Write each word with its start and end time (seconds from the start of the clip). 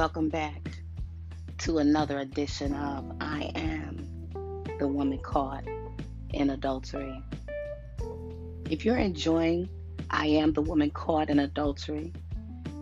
Welcome 0.00 0.30
back 0.30 0.78
to 1.58 1.76
another 1.76 2.20
edition 2.20 2.74
of 2.74 3.04
I 3.20 3.52
Am 3.54 4.08
the 4.78 4.88
Woman 4.88 5.18
Caught 5.18 5.66
in 6.30 6.48
Adultery. 6.48 7.22
If 8.70 8.86
you're 8.86 8.96
enjoying 8.96 9.68
I 10.08 10.28
Am 10.28 10.54
the 10.54 10.62
Woman 10.62 10.90
Caught 10.90 11.28
in 11.28 11.38
Adultery, 11.38 12.14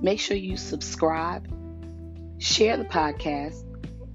make 0.00 0.20
sure 0.20 0.36
you 0.36 0.56
subscribe, 0.56 1.48
share 2.38 2.76
the 2.76 2.84
podcast, 2.84 3.64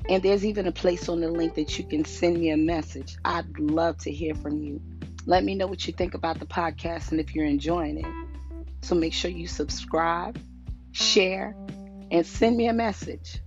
and 0.08 0.24
there's 0.24 0.46
even 0.46 0.68
a 0.68 0.72
place 0.72 1.10
on 1.10 1.20
the 1.20 1.30
link 1.30 1.56
that 1.56 1.78
you 1.78 1.84
can 1.84 2.06
send 2.06 2.40
me 2.40 2.52
a 2.52 2.58
message. 2.58 3.18
I'd 3.26 3.60
love 3.60 3.98
to 3.98 4.14
hear 4.14 4.34
from 4.34 4.62
you. 4.62 4.82
Let 5.26 5.44
me 5.44 5.56
know 5.56 5.68
what 5.68 5.86
you 5.88 5.92
think 5.92 6.14
about 6.14 6.40
the 6.40 6.46
podcast 6.46 7.12
and 7.12 7.20
if 7.20 7.36
you're 7.36 7.48
enjoying 7.48 7.98
it. 7.98 8.76
So 8.82 8.96
make 8.96 9.12
sure 9.12 9.30
you 9.30 9.48
subscribe, 9.48 10.40
share, 10.94 11.54
and 12.14 12.26
send 12.28 12.56
me 12.56 12.68
a 12.68 12.74
message. 12.74 13.40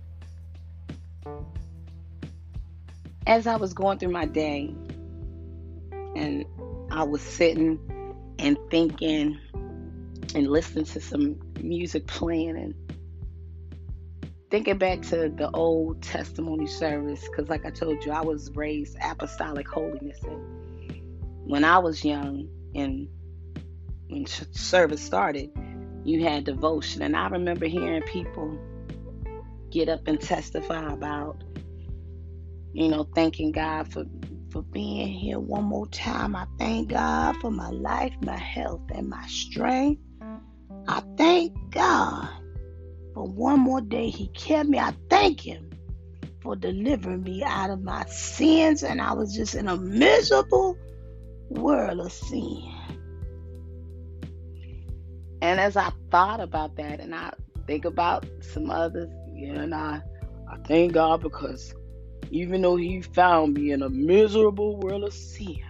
As 3.25 3.47
I 3.47 3.55
was 3.55 3.73
going 3.73 3.97
through 3.97 4.11
my 4.11 4.25
day 4.25 4.75
and 6.15 6.45
I 6.91 7.03
was 7.03 7.21
sitting 7.21 7.79
and 8.37 8.57
thinking 8.69 9.39
and 10.35 10.47
listening 10.47 10.83
to 10.85 10.99
some 10.99 11.39
music 11.61 12.07
playing 12.07 12.57
and 12.57 12.75
thinking 14.51 14.77
back 14.77 15.01
to 15.03 15.29
the 15.29 15.49
old 15.51 16.01
testimony 16.01 16.67
service, 16.67 17.25
because 17.29 17.49
like 17.49 17.65
I 17.65 17.69
told 17.69 18.03
you, 18.05 18.11
I 18.11 18.21
was 18.21 18.51
raised 18.53 18.97
apostolic 19.01 19.67
holiness. 19.67 20.19
And 20.23 21.49
when 21.49 21.63
I 21.63 21.79
was 21.79 22.03
young 22.03 22.49
and 22.75 23.07
when 24.09 24.25
service 24.25 25.01
started, 25.01 25.51
you 26.07 26.23
had 26.23 26.45
devotion. 26.45 27.01
And 27.01 27.15
I 27.15 27.27
remember 27.27 27.65
hearing 27.65 28.01
people 28.03 28.57
get 29.69 29.89
up 29.89 30.07
and 30.07 30.19
testify 30.19 30.93
about, 30.93 31.43
you 32.71 32.87
know, 32.87 33.03
thanking 33.13 33.51
God 33.51 33.91
for 33.91 34.05
for 34.49 34.61
being 34.61 35.09
here 35.09 35.37
one 35.37 35.65
more 35.65 35.87
time. 35.87 36.33
I 36.33 36.45
thank 36.57 36.89
God 36.89 37.35
for 37.41 37.51
my 37.51 37.69
life, 37.69 38.13
my 38.21 38.37
health, 38.37 38.81
and 38.95 39.09
my 39.09 39.27
strength. 39.27 40.01
I 40.87 41.03
thank 41.17 41.53
God 41.71 42.29
for 43.13 43.25
one 43.27 43.59
more 43.59 43.81
day 43.81 44.09
He 44.09 44.29
kept 44.29 44.69
me. 44.69 44.79
I 44.79 44.93
thank 45.09 45.41
Him 45.41 45.69
for 46.39 46.55
delivering 46.55 47.23
me 47.23 47.43
out 47.43 47.69
of 47.69 47.83
my 47.83 48.05
sins, 48.05 48.81
and 48.81 49.01
I 49.01 49.11
was 49.11 49.35
just 49.35 49.55
in 49.55 49.67
a 49.67 49.75
miserable 49.75 50.77
world 51.49 51.99
of 51.99 52.13
sin. 52.13 52.76
And 55.47 55.61
as 55.61 55.77
I 55.77 55.93
thought 56.11 56.41
about 56.41 56.75
that, 56.75 56.99
and 56.99 57.15
I 57.15 57.31
think 57.67 57.85
about 57.85 58.25
some 58.41 58.69
others, 58.69 59.09
you 59.33 59.53
know, 59.53 59.61
and 59.61 59.73
I, 59.73 60.01
I 60.51 60.57
thank 60.67 60.91
God 60.91 61.21
because 61.21 61.73
even 62.31 62.61
though 62.61 62.75
He 62.75 63.01
found 63.01 63.53
me 63.53 63.71
in 63.71 63.81
a 63.81 63.87
miserable 63.87 64.77
world 64.77 65.05
of 65.05 65.13
sin, 65.13 65.63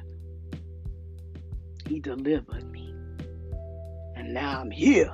He 1.87 1.99
delivered 1.99 2.71
me. 2.71 2.91
And 4.15 4.33
now 4.33 4.61
I'm 4.61 4.71
here 4.71 5.13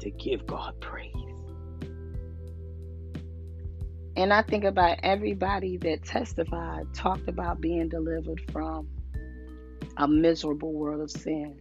to 0.00 0.10
give 0.10 0.44
God 0.44 0.74
praise. 0.80 1.12
And 4.16 4.32
I 4.32 4.42
think 4.42 4.64
about 4.64 4.98
everybody 5.04 5.76
that 5.76 6.02
testified, 6.02 6.92
talked 6.92 7.28
about 7.28 7.60
being 7.60 7.88
delivered 7.88 8.40
from 8.50 8.88
a 9.96 10.08
miserable 10.08 10.72
world 10.72 11.02
of 11.02 11.10
sin. 11.12 11.60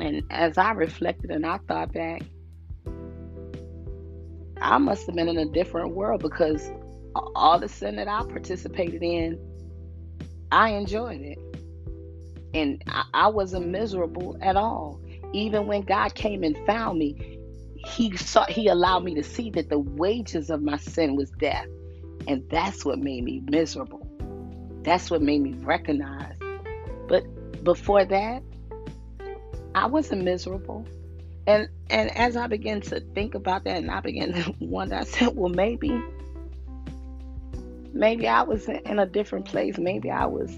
And 0.00 0.22
as 0.30 0.58
I 0.58 0.72
reflected 0.72 1.30
and 1.30 1.44
I 1.44 1.58
thought 1.58 1.92
back, 1.92 2.22
I 4.60 4.78
must 4.78 5.06
have 5.06 5.14
been 5.14 5.28
in 5.28 5.38
a 5.38 5.46
different 5.46 5.94
world 5.94 6.22
because 6.22 6.70
all 7.14 7.58
the 7.58 7.68
sin 7.68 7.96
that 7.96 8.08
I 8.08 8.22
participated 8.24 9.02
in, 9.02 9.38
I 10.50 10.70
enjoyed 10.70 11.20
it. 11.20 11.38
And 12.54 12.82
I, 13.12 13.28
wasn't 13.28 13.68
miserable 13.68 14.38
at 14.40 14.56
all. 14.56 15.00
Even 15.34 15.66
when 15.66 15.82
God 15.82 16.14
came 16.14 16.42
and 16.42 16.56
found 16.66 16.98
me, 16.98 17.38
He 17.84 18.16
saw 18.16 18.46
He 18.46 18.68
allowed 18.68 19.04
me 19.04 19.14
to 19.16 19.22
see 19.22 19.50
that 19.50 19.68
the 19.68 19.78
wages 19.78 20.48
of 20.48 20.62
my 20.62 20.78
sin 20.78 21.14
was 21.14 21.30
death. 21.32 21.66
And 22.26 22.48
that's 22.50 22.84
what 22.84 22.98
made 22.98 23.24
me 23.24 23.42
miserable. 23.50 24.08
That's 24.82 25.10
what 25.10 25.20
made 25.20 25.42
me 25.42 25.52
recognize. 25.58 26.36
But 27.06 27.62
before 27.62 28.04
that, 28.06 28.42
I 29.78 29.86
wasn't 29.86 30.24
miserable. 30.24 30.84
And 31.46 31.68
and 31.88 32.10
as 32.16 32.36
I 32.36 32.48
began 32.48 32.80
to 32.80 32.98
think 32.98 33.36
about 33.36 33.62
that 33.62 33.76
and 33.76 33.92
I 33.92 34.00
began 34.00 34.32
to 34.32 34.54
wonder, 34.60 34.96
I 34.96 35.04
said, 35.04 35.36
well 35.36 35.50
maybe 35.50 36.02
maybe 37.92 38.26
I 38.26 38.42
was 38.42 38.68
in 38.68 38.98
a 38.98 39.06
different 39.06 39.44
place. 39.44 39.78
Maybe 39.78 40.10
I 40.10 40.26
was 40.26 40.50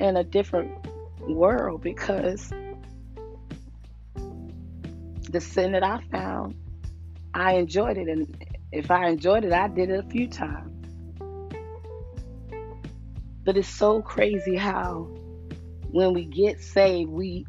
in 0.00 0.16
a 0.16 0.24
different 0.24 0.72
world 1.20 1.82
because 1.82 2.52
the 5.30 5.40
sin 5.40 5.70
that 5.72 5.84
I 5.84 6.00
found, 6.10 6.56
I 7.34 7.54
enjoyed 7.54 7.96
it. 7.96 8.08
And 8.08 8.44
if 8.72 8.90
I 8.90 9.06
enjoyed 9.06 9.44
it, 9.44 9.52
I 9.52 9.68
did 9.68 9.88
it 9.88 10.04
a 10.04 10.08
few 10.08 10.26
times. 10.26 10.68
But 13.44 13.56
it's 13.56 13.68
so 13.68 14.02
crazy 14.02 14.56
how 14.56 15.08
when 15.92 16.12
we 16.12 16.24
get 16.24 16.60
saved, 16.60 17.08
we 17.08 17.46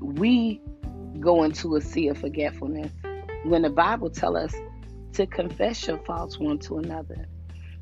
we 0.00 0.60
go 1.20 1.44
into 1.44 1.76
a 1.76 1.80
sea 1.80 2.08
of 2.08 2.18
forgetfulness. 2.18 2.92
When 3.44 3.62
the 3.62 3.70
Bible 3.70 4.10
tells 4.10 4.36
us 4.36 4.54
to 5.14 5.26
confess 5.26 5.86
your 5.86 5.98
faults 5.98 6.38
one 6.38 6.58
to 6.60 6.78
another. 6.78 7.26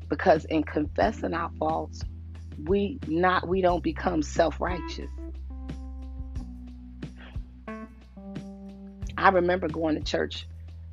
Because 0.09 0.45
in 0.45 0.63
confessing 0.63 1.33
our 1.33 1.51
faults, 1.59 2.01
we 2.65 2.99
not 3.07 3.47
we 3.47 3.61
don't 3.61 3.83
become 3.83 4.23
self-righteous. 4.23 5.09
I 9.17 9.29
remember 9.29 9.67
going 9.67 9.95
to 9.95 10.01
church 10.01 10.47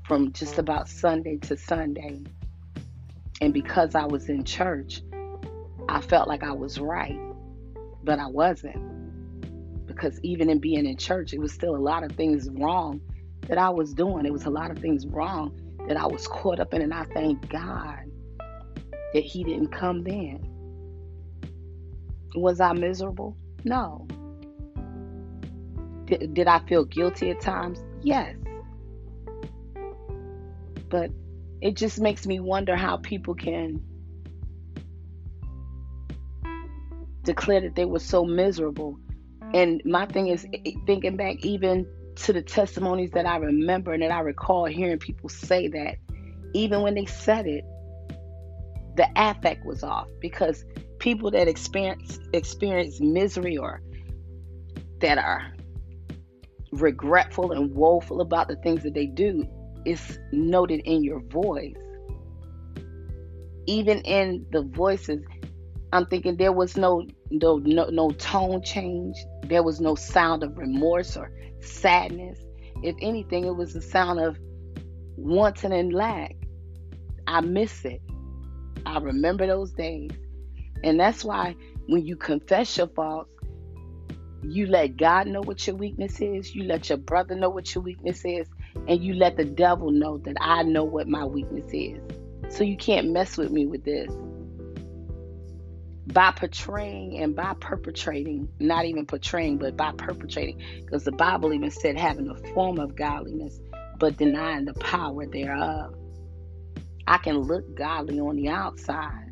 from 0.07 0.33
just 0.33 0.59
about 0.59 0.89
Sunday 0.89 1.37
to 1.39 1.57
Sunday. 1.57 2.23
And 3.41 3.55
because 3.55 3.95
I 3.95 4.05
was 4.05 4.29
in 4.29 4.45
church, 4.45 5.03
I 5.89 6.01
felt 6.01 6.29
like 6.29 6.43
I 6.43 6.53
was 6.53 6.79
right, 6.79 7.19
but 8.03 8.19
I 8.19 8.27
wasn't 8.27 8.94
because 9.94 10.19
even 10.22 10.50
in 10.50 10.59
being 10.59 10.87
in 10.87 10.97
church, 10.97 11.32
it 11.32 11.41
was 11.41 11.53
still 11.53 11.77
a 11.77 11.78
lot 11.78 12.03
of 12.03 12.12
things 12.12 12.49
wrong 12.50 13.00
that 13.49 13.59
I 13.59 13.71
was 13.71 13.94
doing. 13.94 14.27
It 14.27 14.32
was 14.32 14.44
a 14.44 14.50
lot 14.50 14.71
of 14.71 14.78
things 14.78 15.06
wrong 15.06 15.59
that 15.87 15.97
I 15.97 16.06
was 16.06 16.27
caught 16.27 16.60
up 16.60 16.75
in, 16.75 16.82
and 16.82 16.93
I 16.93 17.05
thank 17.15 17.49
God 17.49 18.10
that 19.12 19.22
He 19.22 19.44
didn't 19.44 19.69
come 19.69 20.03
then. 20.03 20.41
Was 22.34 22.60
I 22.60 22.72
miserable? 22.72 23.37
No. 23.65 24.06
Did, 26.06 26.34
did 26.34 26.49
I 26.49 26.59
feel 26.60 26.84
guilty 26.84 27.31
at 27.31 27.41
times? 27.41 27.83
Yes. 28.03 28.34
But 30.88 31.10
it 31.60 31.77
just 31.77 32.00
makes 32.00 32.27
me 32.27 32.41
wonder 32.41 32.77
how 32.77 32.97
people 32.97 33.34
can 33.34 33.83
declare 37.22 37.62
that 37.62 37.75
they 37.75 37.87
were 37.87 38.00
so 38.00 38.25
miserable 38.25 38.99
and 39.54 39.81
my 39.84 40.04
thing 40.06 40.26
is 40.26 40.44
thinking 40.84 41.16
back 41.16 41.44
even 41.44 41.87
to 42.16 42.32
the 42.32 42.42
testimonies 42.42 43.12
that 43.12 43.25
I 43.25 43.37
remember 43.37 43.92
and 43.92 44.03
that 44.03 44.10
I 44.10 44.20
recall 44.20 44.65
hearing 44.65 44.98
people 44.98 45.28
say 45.28 45.68
that 45.68 45.97
even 46.54 46.83
when 46.83 46.95
they 46.95 47.06
said 47.06 47.47
it, 47.47 47.65
the 48.97 49.09
affect 49.16 49.65
was 49.65 49.84
off 49.84 50.09
because 50.21 50.65
people 50.98 51.30
that 51.30 51.47
experience 51.47 52.18
experience 52.33 53.01
misery 53.01 53.56
or 53.56 53.80
that 55.01 55.18
are 55.18 55.53
regretful 56.72 57.53
and 57.53 57.74
woeful 57.74 58.21
about 58.21 58.48
the 58.48 58.57
things 58.57 58.83
that 58.83 58.95
they 58.95 59.07
do 59.07 59.47
is 59.84 60.18
noted 60.33 60.80
in 60.80 61.04
your 61.04 61.21
voice. 61.21 61.77
Even 63.66 63.98
in 64.00 64.47
the 64.50 64.62
voices, 64.62 65.24
I'm 65.95 66.07
thinking 66.07 66.37
there 66.37 66.51
was 66.51 66.77
no 66.77 67.07
no 67.31 67.59
no, 67.59 67.85
no 67.85 68.11
tone 68.11 68.63
change. 68.63 69.15
There 69.45 69.63
was 69.63 69.81
no 69.81 69.95
sound 69.95 70.43
of 70.43 70.59
remorse 70.59 71.17
or 71.17 71.31
sadness. 71.61 72.41
If 72.83 72.97
anything, 73.01 73.45
it 73.45 73.55
was 73.55 73.75
the 73.75 73.81
sound 73.81 74.19
of 74.19 74.37
wanting 75.17 75.73
and 75.73 75.95
lack. 75.95 76.35
I 77.29 77.43
miss 77.43 77.85
it. 77.85 78.03
I 78.85 78.99
remember 78.99 79.47
those 79.47 79.71
days. 79.71 80.11
And 80.83 80.99
that's 80.99 81.25
why 81.25 81.55
when 81.87 82.05
you 82.05 82.17
confess 82.17 82.77
your 82.77 82.89
faults, 82.89 83.31
you 84.43 84.67
let 84.67 84.97
God 84.97 85.29
know 85.29 85.43
what 85.43 85.65
your 85.65 85.77
weakness 85.77 86.21
is, 86.21 86.57
you 86.57 86.65
let 86.65 86.89
your 86.89 86.99
brother 86.99 87.37
know 87.37 87.51
what 87.51 87.73
your 87.73 87.85
weakness 87.85 88.25
is, 88.25 88.49
and 88.89 89.01
you 89.01 89.15
let 89.15 89.37
the 89.37 89.45
devil 89.45 89.93
know 89.93 90.19
that 90.19 90.35
I 90.41 90.65
know 90.65 90.83
what 90.83 91.07
my 91.07 91.25
weakness 91.25 91.71
is. 91.73 92.01
So 92.49 92.65
you 92.65 92.77
can't 92.77 93.13
mess 93.13 93.39
with 93.39 93.53
me 93.53 93.67
with 93.67 93.85
this. 93.85 94.13
By 96.06 96.30
portraying 96.33 97.18
and 97.18 97.34
by 97.34 97.54
perpetrating, 97.60 98.48
not 98.59 98.84
even 98.84 99.06
portraying, 99.06 99.59
but 99.59 99.77
by 99.77 99.92
perpetrating, 99.92 100.60
because 100.80 101.04
the 101.04 101.12
Bible 101.12 101.53
even 101.53 101.71
said 101.71 101.97
having 101.97 102.28
a 102.28 102.34
form 102.53 102.78
of 102.78 102.95
godliness, 102.95 103.59
but 103.98 104.16
denying 104.16 104.66
the 104.66 104.74
power 104.74 105.27
thereof. 105.27 105.95
I 107.06 107.18
can 107.18 107.39
look 107.39 107.74
godly 107.74 108.21
on 108.21 108.36
the 108.36 108.48
outside, 108.48 109.30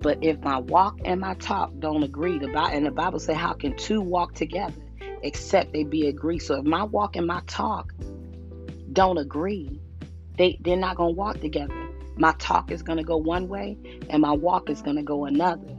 but 0.00 0.22
if 0.22 0.38
my 0.40 0.58
walk 0.58 0.98
and 1.04 1.20
my 1.20 1.34
talk 1.34 1.72
don't 1.78 2.02
agree, 2.02 2.38
the 2.38 2.48
Bible, 2.48 2.76
and 2.76 2.86
the 2.86 2.90
Bible 2.90 3.18
says, 3.18 3.36
how 3.36 3.54
can 3.54 3.76
two 3.76 4.00
walk 4.00 4.34
together 4.34 4.82
except 5.22 5.72
they 5.72 5.84
be 5.84 6.08
agree? 6.08 6.38
So 6.38 6.56
if 6.56 6.64
my 6.64 6.84
walk 6.84 7.16
and 7.16 7.26
my 7.26 7.40
talk 7.46 7.92
don't 8.92 9.18
agree, 9.18 9.80
they, 10.36 10.58
they're 10.60 10.76
not 10.76 10.96
going 10.96 11.14
to 11.14 11.18
walk 11.18 11.40
together. 11.40 11.74
My 12.16 12.32
talk 12.38 12.70
is 12.70 12.82
going 12.82 12.98
to 12.98 13.04
go 13.04 13.16
one 13.16 13.48
way 13.48 13.76
and 14.10 14.22
my 14.22 14.32
walk 14.32 14.70
is 14.70 14.82
going 14.82 14.96
to 14.96 15.02
go 15.02 15.24
another. 15.24 15.75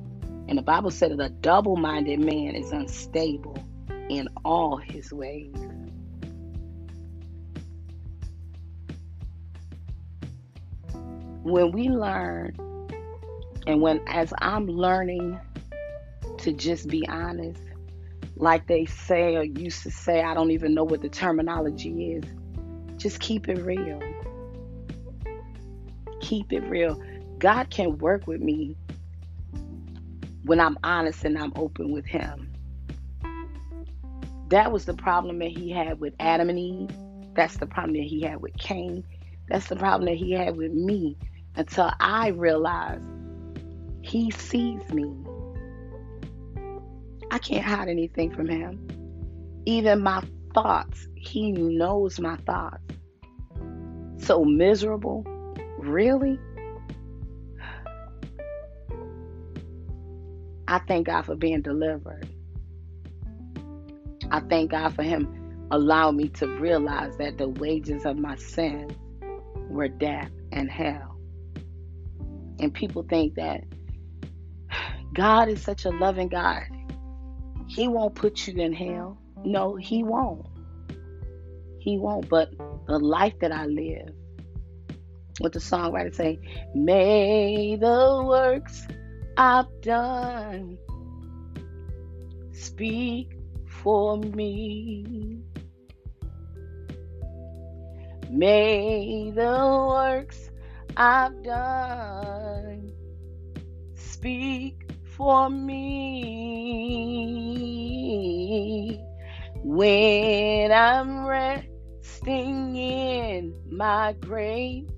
And 0.47 0.57
the 0.57 0.61
Bible 0.61 0.91
said 0.91 1.11
that 1.11 1.19
a 1.19 1.29
double 1.29 1.75
minded 1.75 2.19
man 2.19 2.55
is 2.55 2.71
unstable 2.71 3.57
in 4.09 4.29
all 4.45 4.77
his 4.77 5.11
ways. 5.11 5.53
When 11.43 11.71
we 11.71 11.89
learn, 11.89 12.55
and 13.65 13.81
when 13.81 14.01
as 14.07 14.33
I'm 14.39 14.67
learning 14.67 15.39
to 16.39 16.53
just 16.53 16.87
be 16.87 17.07
honest, 17.07 17.61
like 18.35 18.67
they 18.67 18.85
say 18.85 19.35
or 19.35 19.43
used 19.43 19.83
to 19.83 19.91
say, 19.91 20.21
I 20.21 20.33
don't 20.33 20.51
even 20.51 20.73
know 20.73 20.83
what 20.83 21.01
the 21.01 21.09
terminology 21.09 22.13
is, 22.13 22.23
just 22.97 23.19
keep 23.19 23.49
it 23.49 23.57
real. 23.59 24.01
Keep 26.21 26.53
it 26.53 26.61
real. 26.69 27.01
God 27.39 27.69
can 27.69 27.97
work 27.97 28.27
with 28.27 28.41
me 28.41 28.75
when 30.47 30.59
I'm 30.59 30.77
honest 30.83 31.23
and 31.25 31.37
I'm 31.37 31.53
open 31.55 31.91
with 31.91 32.05
Him. 32.05 32.53
That 34.49 34.71
was 34.71 34.85
the 34.85 34.93
problem 34.93 35.39
that 35.39 35.49
He 35.49 35.69
had 35.71 35.99
with 35.99 36.13
Adam 36.19 36.49
and 36.49 36.57
Eve. 36.57 36.89
That's 37.35 37.57
the 37.57 37.67
problem 37.67 37.93
that 37.93 38.03
He 38.03 38.21
had 38.21 38.41
with 38.41 38.57
Cain. 38.57 39.03
That's 39.49 39.67
the 39.67 39.75
problem 39.75 40.05
that 40.05 40.15
He 40.15 40.31
had 40.31 40.55
with 40.55 40.71
me 40.71 41.17
until 41.55 41.91
I 41.99 42.29
realized 42.29 43.05
He 44.01 44.31
sees 44.31 44.81
me. 44.91 45.13
I 47.29 47.39
can't 47.39 47.65
hide 47.65 47.89
anything 47.89 48.31
from 48.31 48.47
Him. 48.47 48.87
Even 49.65 50.01
my 50.01 50.23
thoughts, 50.53 51.07
He 51.15 51.51
knows 51.51 52.19
my 52.19 52.37
thoughts. 52.37 52.81
So 54.19 54.45
miserable? 54.45 55.23
Really? 55.77 56.39
I 60.67 60.79
thank 60.79 61.07
God 61.07 61.25
for 61.25 61.35
being 61.35 61.61
delivered. 61.61 62.27
I 64.29 64.41
thank 64.41 64.71
God 64.71 64.93
for 64.95 65.03
Him 65.03 65.67
allowing 65.71 66.17
me 66.17 66.29
to 66.29 66.47
realize 66.59 67.15
that 67.17 67.37
the 67.37 67.47
wages 67.47 68.05
of 68.05 68.17
my 68.17 68.35
sin 68.35 68.89
were 69.69 69.87
death 69.87 70.31
and 70.51 70.69
hell. 70.69 71.17
And 72.59 72.73
people 72.73 73.03
think 73.03 73.35
that 73.35 73.63
God 75.13 75.47
is 75.49 75.61
such 75.61 75.85
a 75.85 75.89
loving 75.89 76.27
God. 76.27 76.63
He 77.67 77.87
won't 77.87 78.15
put 78.15 78.47
you 78.47 78.61
in 78.61 78.73
hell. 78.73 79.17
No, 79.45 79.75
He 79.75 80.03
won't. 80.03 80.47
He 81.79 81.97
won't. 81.97 82.27
But 82.27 82.49
the 82.87 82.99
life 82.99 83.33
that 83.39 83.51
I 83.51 83.65
live, 83.65 84.09
what 85.39 85.53
the 85.53 85.59
songwriter 85.59 86.13
say, 86.13 86.39
may 86.73 87.77
the 87.77 88.23
works 88.25 88.85
I've 89.39 89.81
done. 89.81 90.79
Speak 92.51 93.37
for 93.67 94.17
me. 94.17 95.43
May 98.31 99.31
the 99.31 99.85
works 99.89 100.49
I've 100.97 101.43
done 101.43 102.91
speak 103.93 104.89
for 105.15 105.49
me. 105.51 105.77
When 109.63 110.71
I'm 110.71 111.27
resting 111.27 112.75
in 112.75 113.53
my 113.69 114.13
grave, 114.19 114.89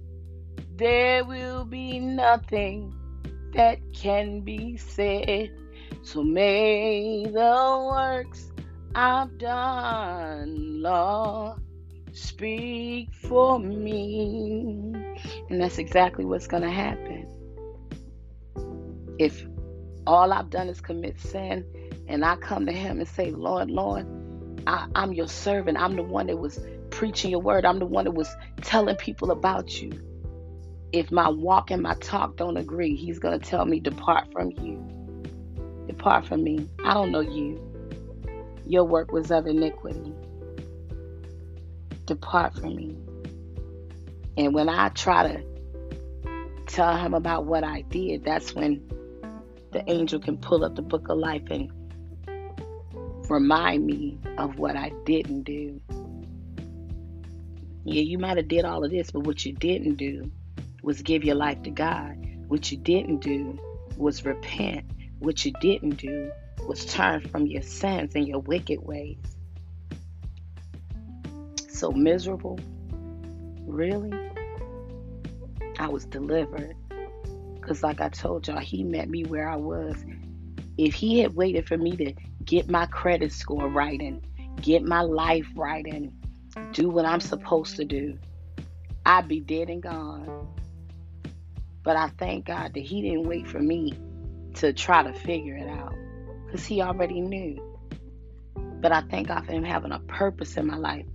there 0.78 1.26
will 1.26 1.66
be 1.66 2.00
nothing 2.00 2.99
that 3.54 3.80
can 3.94 4.42
be 4.42 4.78
said. 4.78 5.52
So 6.04 6.24
may 6.24 7.26
the 7.26 7.92
works 7.92 8.52
I've 8.96 9.38
done, 9.38 10.82
Lord, 10.82 11.60
speak 12.14 13.14
for 13.14 13.60
me. 13.60 14.94
And 15.50 15.62
that's 15.62 15.78
exactly 15.78 16.26
what's 16.26 16.48
going 16.48 16.64
to 16.64 16.72
happen. 16.72 17.28
If 19.20 19.46
all 20.08 20.32
I've 20.32 20.50
done 20.50 20.70
is 20.70 20.82
commit 20.82 21.20
sin, 21.20 21.66
and 22.08 22.26
I 22.26 22.36
come 22.38 22.66
to 22.66 22.72
Him 22.72 23.00
and 23.00 23.08
say, 23.08 23.32
Lord, 23.32 23.70
Lord, 23.70 24.08
I, 24.66 24.88
I'm 24.96 25.14
your 25.14 25.28
servant. 25.28 25.78
I'm 25.78 25.96
the 25.96 26.04
one 26.04 26.28
that 26.28 26.38
was 26.38 26.60
preaching 26.90 27.30
your 27.30 27.42
word. 27.42 27.66
I'm 27.66 27.80
the 27.80 27.86
one 27.86 28.06
that 28.06 28.12
was 28.12 28.30
telling 28.62 28.96
people 28.96 29.32
about 29.32 29.82
you 29.82 30.09
if 30.92 31.12
my 31.12 31.30
walk 31.30 31.72
and 31.72 31.84
my 31.84 31.94
talk 31.96 32.38
don't 32.38 32.58
agree, 32.58 32.96
he's 32.96 33.20
going 33.20 33.40
to 33.40 33.46
tell 33.46 33.66
me, 33.66 33.80
Depart 33.80 34.32
from 34.32 34.52
you. 34.52 34.84
Depart 35.88 36.26
from 36.26 36.44
me. 36.44 36.68
I 36.84 36.94
don't 36.94 37.12
know 37.12 37.20
you. 37.20 37.62
Your 38.66 38.84
work 38.84 39.12
was 39.12 39.32
of 39.32 39.46
iniquity. 39.48 40.14
Depart 42.06 42.56
from 42.56 42.76
me. 42.76 42.98
And 44.38 44.54
when 44.54 44.70
I 44.70 44.90
try 44.90 45.28
to 45.28 45.44
tell 46.66 46.96
him 46.96 47.14
about 47.14 47.46
what 47.46 47.64
I 47.64 47.82
did, 47.82 48.24
that's 48.24 48.56
when 48.56 48.82
the 49.72 49.88
angel 49.90 50.20
can 50.20 50.38
pull 50.38 50.64
up 50.64 50.76
the 50.76 50.82
book 50.82 51.10
of 51.10 51.18
life 51.18 51.44
and 51.52 51.72
remind 53.30 53.86
me 53.86 54.18
of 54.38 54.58
what 54.58 54.76
I 54.76 54.92
didn't 55.06 55.44
do. 55.44 55.80
Yeah, 57.84 58.02
you 58.02 58.18
might 58.18 58.38
have 58.38 58.48
did 58.48 58.66
all 58.66 58.84
of 58.84 58.92
this, 58.92 59.12
but 59.12 59.22
what 59.22 59.46
you 59.46 59.54
didn't 59.54 59.96
do 59.96 60.32
was 60.90 61.04
give 61.04 61.24
your 61.24 61.36
life 61.36 61.62
to 61.62 61.70
God. 61.70 62.18
What 62.48 62.72
you 62.72 62.78
didn't 62.80 63.20
do 63.20 63.60
was 63.96 64.26
repent. 64.26 64.90
What 65.20 65.46
you 65.46 65.52
didn't 65.62 65.98
do 65.98 66.32
was 66.66 66.84
turn 66.84 67.22
from 67.22 67.46
your 67.46 67.62
sins 67.62 68.16
and 68.16 68.28
your 68.28 68.40
wicked 68.40 68.82
ways. 68.82 69.20
So 71.70 71.92
miserable? 71.92 72.58
Really? 73.68 74.12
I 75.78 75.90
was 75.90 76.06
delivered. 76.06 76.76
Because, 77.54 77.84
like 77.84 78.02
I 78.02 78.10
told 78.10 78.48
y'all, 78.48 78.58
He 78.58 78.84
met 78.84 79.10
me 79.10 79.26
where 79.26 79.48
I 79.48 79.58
was. 79.58 79.96
If 80.80 80.96
He 80.96 81.20
had 81.20 81.36
waited 81.36 81.68
for 81.68 81.78
me 81.78 81.96
to 81.98 82.14
get 82.46 82.68
my 82.68 82.88
credit 82.88 83.32
score 83.32 83.68
right 83.68 84.02
and 84.02 84.26
get 84.60 84.84
my 84.84 85.02
life 85.02 85.48
right 85.56 85.86
and 85.86 86.12
do 86.72 86.90
what 86.90 87.06
I'm 87.06 87.20
supposed 87.20 87.76
to 87.76 87.86
do, 87.86 88.18
I'd 89.06 89.28
be 89.28 89.40
dead 89.40 89.70
and 89.70 89.84
gone. 89.84 90.50
But 91.90 91.98
I 91.98 92.10
thank 92.20 92.46
God 92.46 92.76
that 92.76 92.84
He 92.84 93.02
didn't 93.02 93.24
wait 93.24 93.48
for 93.48 93.58
me 93.58 93.98
to 94.54 94.74
try 94.74 95.02
to 95.02 95.12
figure 95.12 95.56
it 95.56 95.68
out 95.68 95.96
because 96.46 96.64
He 96.64 96.84
already 96.84 97.20
knew. 97.20 97.58
But 98.80 98.92
I 98.92 99.02
thank 99.10 99.30
God 99.30 99.44
for 99.48 99.54
Him 99.54 99.64
having 99.64 99.92
a 99.92 99.98
purpose 100.02 100.56
in 100.56 100.68
my 100.68 100.78
life. 100.78 101.08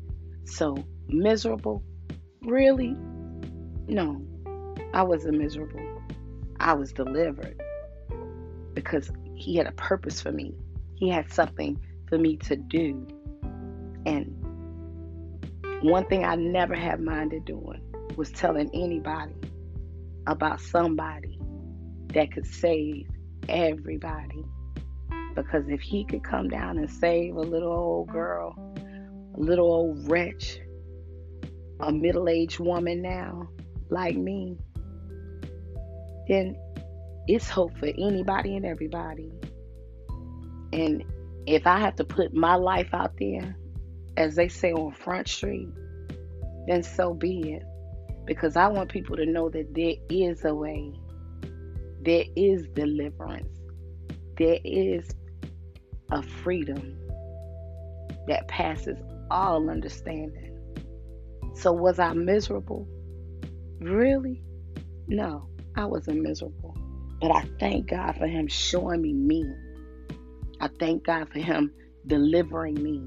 So, 0.46 0.76
miserable? 1.06 1.84
Really? 2.42 2.96
No, 3.86 4.20
I 4.92 5.04
wasn't 5.04 5.38
miserable. 5.38 6.02
I 6.58 6.72
was 6.72 6.92
delivered 6.92 7.62
because 8.72 9.12
He 9.36 9.54
had 9.54 9.68
a 9.68 9.72
purpose 9.74 10.20
for 10.20 10.32
me, 10.32 10.56
He 10.96 11.08
had 11.08 11.32
something 11.32 11.80
for 12.08 12.18
me 12.18 12.36
to 12.38 12.56
do. 12.56 13.06
And 14.06 14.34
one 15.82 16.04
thing 16.06 16.24
I 16.24 16.34
never 16.34 16.74
had 16.74 17.00
minded 17.00 17.44
doing 17.44 17.80
was 18.16 18.32
telling 18.32 18.70
anybody 18.74 19.34
about 20.26 20.60
somebody 20.60 21.38
that 22.14 22.32
could 22.32 22.46
save 22.46 23.06
everybody. 23.48 24.44
Because 25.34 25.64
if 25.68 25.80
he 25.80 26.04
could 26.04 26.22
come 26.22 26.48
down 26.48 26.78
and 26.78 26.88
save 26.88 27.34
a 27.34 27.40
little 27.40 27.72
old 27.72 28.08
girl, 28.08 28.54
a 29.36 29.40
little 29.40 29.66
old 29.66 30.08
wretch, 30.08 30.60
a 31.80 31.92
middle 31.92 32.28
aged 32.28 32.60
woman 32.60 33.02
now, 33.02 33.48
like 33.90 34.16
me, 34.16 34.56
then 36.28 36.56
it's 37.26 37.48
hope 37.48 37.76
for 37.78 37.86
anybody 37.86 38.56
and 38.56 38.64
everybody. 38.64 39.32
And 40.72 41.04
if 41.46 41.66
I 41.66 41.78
have 41.78 41.96
to 41.96 42.04
put 42.04 42.32
my 42.32 42.54
life 42.54 42.88
out 42.92 43.12
there, 43.18 43.56
as 44.16 44.36
they 44.36 44.48
say 44.48 44.72
on 44.72 44.92
Front 44.92 45.28
Street, 45.28 45.68
then 46.66 46.82
so 46.82 47.12
be 47.12 47.54
it 47.54 47.64
because 48.26 48.56
I 48.56 48.68
want 48.68 48.90
people 48.90 49.16
to 49.16 49.26
know 49.26 49.48
that 49.50 49.74
there 49.74 49.94
is 50.08 50.44
a 50.44 50.54
way, 50.54 50.92
there 52.02 52.24
is 52.36 52.66
deliverance, 52.74 53.58
there 54.38 54.58
is 54.64 55.14
a 56.10 56.22
freedom 56.22 56.98
that 58.26 58.48
passes 58.48 58.98
all 59.30 59.68
understanding. 59.68 60.50
So, 61.54 61.72
was 61.72 61.98
I 61.98 62.12
miserable? 62.14 62.88
Really? 63.80 64.42
No, 65.06 65.48
I 65.76 65.84
wasn't 65.84 66.22
miserable. 66.22 66.76
But 67.20 67.30
I 67.30 67.44
thank 67.60 67.90
God 67.90 68.16
for 68.16 68.26
Him 68.26 68.48
showing 68.48 69.02
me 69.02 69.12
me. 69.12 69.44
I 70.60 70.68
thank 70.78 71.04
God 71.04 71.28
for 71.30 71.38
Him 71.38 71.72
delivering 72.06 72.82
me. 72.82 73.06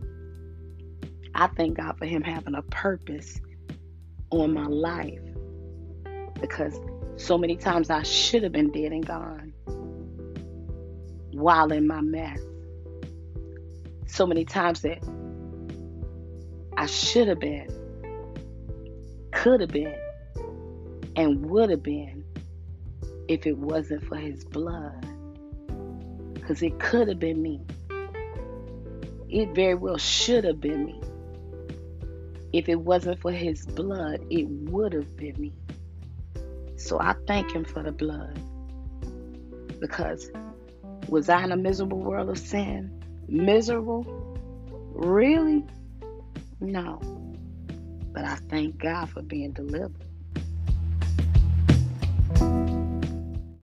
I 1.35 1.47
thank 1.47 1.77
God 1.77 1.97
for 1.97 2.05
Him 2.05 2.21
having 2.23 2.55
a 2.55 2.61
purpose 2.63 3.39
on 4.29 4.53
my 4.53 4.65
life. 4.65 5.19
Because 6.39 6.79
so 7.15 7.37
many 7.37 7.55
times 7.55 7.89
I 7.89 8.03
should 8.03 8.43
have 8.43 8.51
been 8.51 8.71
dead 8.71 8.91
and 8.91 9.05
gone 9.05 9.53
while 11.31 11.71
in 11.71 11.87
my 11.87 12.01
mess. 12.01 12.39
So 14.07 14.25
many 14.25 14.45
times 14.45 14.81
that 14.81 14.99
I 16.75 16.85
should 16.85 17.27
have 17.27 17.39
been, 17.39 17.67
could 19.31 19.61
have 19.61 19.69
been, 19.69 19.95
and 21.15 21.45
would 21.49 21.69
have 21.69 21.83
been 21.83 22.23
if 23.27 23.45
it 23.45 23.57
wasn't 23.57 24.05
for 24.05 24.15
his 24.15 24.43
blood. 24.45 25.05
Because 26.33 26.61
it 26.61 26.79
could 26.79 27.07
have 27.07 27.19
been 27.19 27.41
me. 27.41 27.61
It 29.29 29.53
very 29.53 29.75
well 29.75 29.97
should 29.97 30.43
have 30.45 30.61
been 30.61 30.85
me. 30.85 31.01
If 32.53 32.69
it 32.69 32.79
wasn't 32.79 33.19
for 33.19 33.31
his 33.31 33.65
blood, 33.65 34.25
it 34.29 34.47
would 34.47 34.93
have 34.93 35.15
been 35.17 35.39
me. 35.39 35.53
So 36.77 36.99
I 36.99 37.15
thank 37.27 37.51
him 37.51 37.65
for 37.65 37.83
the 37.83 37.91
blood. 37.91 38.39
Because 39.79 40.31
was 41.09 41.29
I 41.29 41.43
in 41.43 41.51
a 41.51 41.57
miserable 41.57 41.99
world 41.99 42.29
of 42.29 42.37
sin? 42.37 43.03
Miserable? 43.27 44.05
Really? 44.93 45.65
No. 46.59 46.99
But 48.13 48.23
I 48.23 48.35
thank 48.49 48.77
God 48.77 49.09
for 49.09 49.21
being 49.21 49.51
delivered. 49.51 50.06